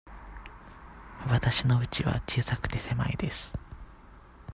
[1.29, 3.53] わたしのうちは小さくて、狭いです。